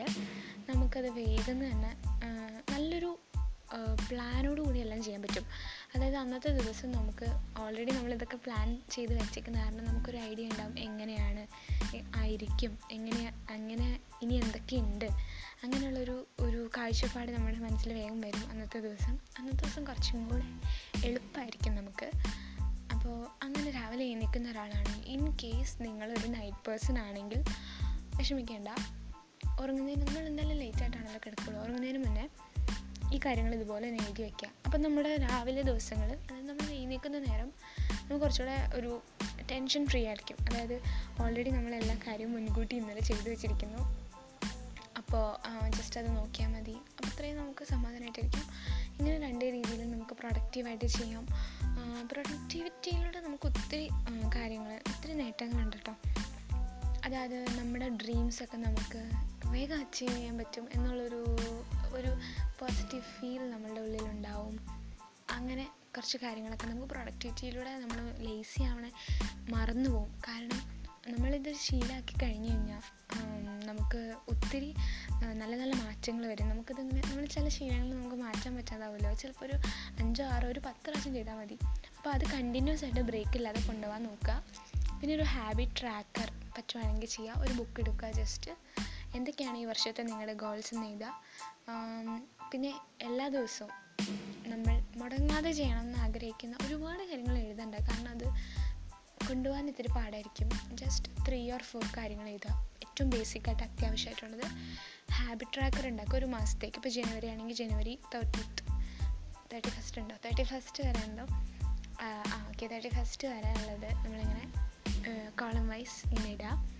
നമുക്കത് 0.70 1.08
വേഗം 1.10 1.64
തന്നെ 1.64 1.92
നല്ലൊരു 2.70 3.10
പ്ലാനോട് 4.08 4.60
കൂടി 4.60 4.78
എല്ലാം 4.78 5.02
ചെയ്യാൻ 5.02 5.22
പറ്റും. 5.22 5.44
അതായത് 5.96 6.16
അന്നത്തെ 6.16 6.48
ദിവസം 6.48 6.92
നമുക്ക് 6.92 7.26
ഓൾറെഡി 7.60 7.90
നമ്മളിതൊക്കെ 7.90 8.36
പ്ലാൻ 8.36 8.82
ചെയ്ത് 8.90 9.14
വെച്ചേക്കുന്ന 9.14 9.58
കാരണം 9.58 9.84
നമുക്കൊരു 9.84 10.16
ഐഡിയ 10.16 10.44
ഉണ്ടാവും 10.44 10.78
എങ്ങനെയാണ് 10.78 11.46
ആയിരിക്കും 12.16 12.78
എങ്ങനെ 12.92 13.32
അങ്ങനെ 13.50 14.00
ഇനി 14.22 14.34
എന്തൊക്കെയുണ്ട് 14.34 15.04
അങ്ങനെയുള്ളൊരു 15.64 16.26
ഒരു 16.40 16.70
കാഴ്ചപ്പാട് 16.76 17.32
നമ്മുടെ 17.32 17.58
മനസ്സിൽ 17.58 17.92
വേഗം 17.92 18.20
വരും 18.20 18.50
അന്നത്തെ 18.50 18.78
ദിവസം. 18.80 19.18
അന്നത്തെ 19.38 19.64
ദിവസം 19.64 19.84
കുറച്ചും 19.84 20.28
കൂടെ 20.28 20.44
എളുപ്പമായിരിക്കും 21.06 21.74
നമുക്ക്. 21.74 22.10
അപ്പോൾ 22.92 23.26
അങ്ങനെ 23.42 23.70
രാവിലെ 23.70 24.04
എഴുന്നേൽക്കുന്ന 24.04 24.50
ഒരാളാണ്. 24.50 25.02
ഇൻ 25.04 25.36
കേസ് 25.42 25.76
നിങ്ങളൊരു 25.80 26.26
നൈറ്റ് 26.26 26.68
പേഴ്സൺ 26.68 26.98
ആണെങ്കിൽ 26.98 27.44
വിഷമിക്കേണ്ട. 28.16 28.68
ഉറങ്ങുന്നതിന് 29.60 30.06
നമ്മൾ 30.06 30.26
എന്തായാലും 30.26 30.58
ലേറ്റ് 30.58 30.82
ആയിട്ടാണല്ലോ 30.82 31.20
കിടക്കുള്ളൂ. 31.26 31.62
ഉറങ്ങുന്നതിന് 31.62 31.98
മുന്നേ 31.98 32.28
ഈ 33.12 33.18
കാര്യങ്ങൾ 33.18 33.54
ഇതുപോലെ 33.54 33.88
തന്നെ 33.88 34.04
എഴുതി 34.04 34.22
വയ്ക്കുക 34.22 34.48
അപ്പം 34.66 34.82
നമ്മുടെ 34.82 35.16
രാവിലെ 35.16 35.62
ദിവസങ്ങൾ 35.62 36.12
അതായത് 36.12 36.48
നമ്മൾ 36.48 36.70
എഴുന്നേൽക്കുന്ന 36.70 37.18
നേരം 37.18 37.52
നമുക്ക് 38.02 38.20
കുറച്ചുകൂടെ 38.20 38.70
ഒരു 38.74 39.02
ടെൻഷൻ 39.50 39.86
ഫ്രീ 39.86 40.06
ആയിരിക്കും. 40.06 40.36
അതായത് 40.50 40.80
ഓൾറെഡി 41.22 41.50
നമ്മൾ 41.50 41.74
എല്ലാ 41.74 41.98
കാര്യവും 42.06 42.32
മുൻകൂട്ടി 42.32 42.76
ഇന്നലെ 42.76 43.00
ചെയ്തു 43.00 43.30
വെച്ചിരിക്കുന്നു. 43.30 43.78
അപ്പോൾ 44.96 45.36
ജസ്റ്റ് 45.68 46.00
അത് 46.00 46.16
നോക്കിയാൽ 46.16 46.48
മതി. 46.48 46.70
അപ്പോൾ 46.70 47.08
അത്രയും 47.08 47.36
നമുക്ക് 47.36 47.64
സമാധാനമായിട്ടിരിക്കും. 47.64 48.42
ഇങ്ങനെ 48.98 49.20
രണ്ട് 49.20 49.44
രീതിയിൽ 49.44 49.90
നമുക്ക് 49.90 50.10
പ്രൊഡക്റ്റീവായിട്ട് 50.10 50.84
ചെയ്യാം. 50.84 51.26
പ്രൊഡക്ടിവിറ്റിയിലൂടെ 52.08 53.20
നമുക്ക് 53.20 53.46
ഒത്തിരി 53.46 53.88
കാര്യങ്ങൾ 54.36 54.74
ഒത്തിരി 54.74 55.12
നേട്ടങ്ങളുണ്ട് 55.12 55.76
കേട്ടോ. 55.76 55.92
അതായത് 57.04 57.44
നമ്മുടെ 57.58 57.88
ഡ്രീംസൊക്കെ 57.88 58.56
നമുക്ക് 58.56 59.10
വേഗം 59.46 59.78
അച്ചീവ് 59.80 60.12
ചെയ്യാൻ 60.12 60.38
പറ്റും 60.38 60.68
എന്നുള്ളൊരു 60.74 61.36
ഒരു 61.94 62.10
പോസിറ്റീവ് 62.60 63.02
ഫീൽ 63.02 63.50
നമ്മളുടെ 63.50 63.80
ഉള്ളിലുണ്ടാവും. 63.80 64.56
അങ്ങനെ 65.30 65.64
കുറച്ച് 65.96 66.18
കാര്യങ്ങളൊക്കെ 66.18 66.66
നമുക്ക് 66.66 66.88
പ്രൊഡക്ടിവിറ്റിയിലൂടെ 66.88 67.78
നമ്മൾ 67.78 67.98
ലേസി 68.18 68.62
ആവണ 68.62 68.90
മറന്നു 69.50 69.90
പോകും 69.90 70.22
കാരണം 70.28 70.60
നമ്മളിത് 71.08 71.52
ശീലമാക്കി 71.52 72.14
കഴിഞ്ഞു 72.22 72.48
കഴിഞ്ഞാൽ 72.50 72.82
നമുക്ക് 73.66 74.14
ഒത്തിരി 74.28 74.74
നല്ല 75.32 75.56
നല്ല 75.56 75.74
മാറ്റങ്ങൾ 75.74 76.26
വരും. 76.26 76.48
നമുക്കിതിങ്ങനെ 76.48 77.02
നമ്മൾ 77.10 77.24
ചില 77.26 77.48
ശീലങ്ങൾ 77.48 77.96
നമുക്ക് 77.96 78.16
മാറ്റാൻ 78.16 78.56
പറ്റാതാവുമല്ലോ 78.56 79.12
ചിലപ്പോൾ 79.14 79.44
ഒരു 79.44 79.56
അഞ്ചോ 79.98 80.24
ആറോ 80.24 80.48
ഒരു 80.48 80.60
പത്ത് 80.66 80.84
പ്രാവശ്യം 80.84 81.14
ചെയ്താൽ 81.14 81.34
മതി. 81.34 81.58
അപ്പോൾ 81.96 82.10
അത് 82.10 82.24
കണ്ടിന്യൂസ് 82.32 82.84
ആയിട്ട് 82.84 83.00
ബ്രേക്ക് 83.00 83.36
ഇല്ലാതെ 83.36 83.60
കൊണ്ടുപോകാൻ 83.66 84.02
നോക്കുക. 84.02 84.44
പിന്നെ 85.00 85.14
ഒരു 85.14 85.22
ഹാബിറ്റ് 85.22 85.80
ട്രാക്കർ 85.80 86.32
പറ്റുവാണെങ്കിൽ 86.58 87.06
ചെയ്യുക 87.06 87.38
ഒരു 87.38 87.52
ബുക്ക് 87.52 87.80
എടുക്കുക 87.80 88.10
ജസ്റ്റ് 88.10 88.50
എന്തൊക്കെയാണ് 89.14 89.56
ഈ 89.58 89.64
വർഷത്തെ 89.64 90.02
നിങ്ങളുടെ 90.02 90.34
ഗോൾസ് 90.34 90.74
എന്ന് 90.74 90.86
പിന്നെ 92.52 92.80
എല്ലാ 93.02 93.28
ദിവസവും 93.28 93.70
നമ്മൾ 94.50 94.98
മുടങ്ങാതെ 94.98 95.52
ചെയ്യണം 95.52 95.80
എന്ന് 95.80 95.98
ആഗ്രഹിക്കുന്ന 95.98 96.56
ഒരുപാട് 96.66 97.02
കാര്യങ്ങൾ 97.02 97.38
എഴുതണ്ട. 97.38 97.74
കാരണം 97.74 98.08
അത് 98.08 98.26
കൊണ്ടുപോകാൻ 99.28 99.68
ഇത്തിരി 99.68 99.88
പാടായിരിക്കും. 99.88 100.50
ജസ്റ്റ് 100.76 101.28
ത്രീ 101.28 101.50
ഓർ 101.50 101.62
ഫോർ 101.62 101.82
കാര്യങ്ങൾ 101.96 102.28
എഴുതുക. 102.28 102.54
ഏറ്റവും 102.86 103.10
ബേസിക്കായിട്ട് 103.10 103.62
അത്യാവശ്യമായിട്ടുള്ളത് 103.62 104.46
ഹാബിറ്റ് 105.12 105.56
ട്രാക്കർ 105.56 105.86
ഉണ്ടാക്കുക 105.86 106.18
ഒരു 106.18 106.26
മാസത്തേക്ക്. 106.26 106.76
ഇപ്പോൾ 106.78 106.88
ജനുവരി 106.88 107.26
ആണെങ്കിൽ 107.26 107.54
ജനുവരി 107.54 107.98
തേർട്ടീത്ത് 108.14 108.62
തേർട്ടി 109.52 109.68
ഫസ്റ്റ് 109.68 110.00
ഉണ്ടോ? 110.00 110.16
തേർട്ടി 110.24 110.42
ഫസ്റ്റ് 110.42 110.82
വരെ 110.82 111.02
ഉണ്ടോ 111.08 111.24
ആ 112.04 112.46
ഓക്കെ 112.48 112.66
തേർട്ടി 112.66 112.88
ഫസ്റ്റ് 112.88 113.28
വരെ 113.28 113.50
ഉള്ളത് 113.50 113.94
നമ്മളിങ്ങനെ 113.94 114.44
കോളം 115.40 115.68
വൈസ് 115.68 116.08
ഇങ്ങനെ 116.08 116.30
ഇടുക. 116.32 116.71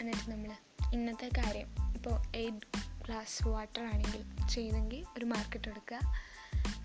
എന്നിട്ട് 0.00 0.30
നമ്മൾ 0.30 0.52
ഇന്നത്തെ 0.92 1.30
കാര്യം 1.38 1.94
ഇപ്പോൾ 1.94 2.22
എയ്റ്റ് 2.36 2.80
ഗ്ലാസ് 3.06 3.48
വാട്ടർ 3.48 3.82
ആണെങ്കിൽ 3.82 4.48
ചെയ്തെങ്കിൽ 4.48 5.04
ഒരു 5.18 5.24
മാർക്കറ്റ് 5.24 5.68
എടുക്കുക 5.68 6.00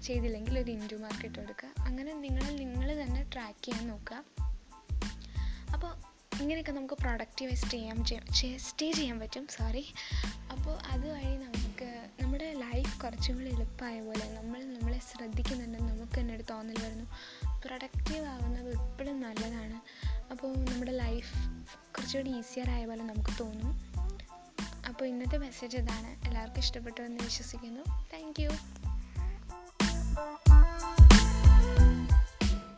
ചെയ്തില്ലെങ്കിൽ 0.01 0.59
ഒരു 0.59 0.71
ഇൻഡു 0.71 0.95
മാർക്കറ്റ് 0.95 1.39
എടുക്കുക. 1.39 1.69
അങ്ങനെ 1.79 2.13
നിങ്ങൾ 2.13 2.43
നിങ്ങൾ 2.43 3.01
തന്നെ 3.01 3.29
ട്രാക്ക് 3.33 3.65
ചെയ്യാൻ 3.65 3.87
നോക്കുക. 3.87 4.23
അപ്പോൾ 5.73 5.91
ഇങ്ങനെയൊക്കെ 6.41 6.71
നമുക്ക് 6.71 6.93
പ്രൊഡക്റ്റീവ് 6.93 7.51
വേസ്റ്റ് 7.51 7.71
ചെയ്യാൻ 7.71 8.05
സ്റ്റേ 8.57 8.91
ചെയ്യാൻ 8.91 9.19
പറ്റും. 9.19 9.47
സോറി 9.47 9.93
അപ്പോൾ 10.51 10.77
അതുവഴി 10.87 11.37
നമുക്ക് 11.37 12.07
നമ്മുടെ 12.21 12.53
ലൈഫ് 12.53 13.01
കുറച്ചും 13.01 13.35
കൂടി 13.35 13.47
എളുപ്പമായ 13.47 14.01
പോലെ 14.01 14.33
നമ്മൾ 14.33 14.63
നമ്മളെ 14.63 14.99
ശ്രദ്ധിക്കുന്നുണ്ടെന്ന് 14.99 15.93
നമുക്ക് 15.93 16.19
തന്നെ 16.19 16.35
ഒരു 16.35 16.43
തോന്നൽ 16.43 16.75
വരുന്നു. 16.83 17.05
പ്രൊഡക്റ്റീവ് 17.65 18.25
ആവുന്നത് 18.25 18.69
എപ്പോഴും 18.69 19.21
നല്ലതാണ്. 19.21 19.77
അപ്പോൾ 20.33 20.57
നമ്മുടെ 20.57 20.91
ലൈഫ് 20.91 21.33
കുറച്ചുകൂടി 21.95 22.29
ഈസിയർ 22.29 22.69
ആയ 22.69 22.85
പോലെ 22.85 23.03
നമുക്ക് 23.03 23.39
തോന്നും. 23.39 23.73
അപ്പോൾ 24.87 25.05
ഇന്നത്തെ 25.05 25.37
മെസ്സേജ് 25.37 25.77
ഇതാണ്. 25.77 26.27
എല്ലാവർക്കും 26.27 26.59
ഇഷ്ടപ്പെട്ടു 26.59 27.01
എന്ന് 27.01 27.23
വിശ്വസിക്കുന്നു. 27.23 27.83
താങ്ക് 28.13 28.41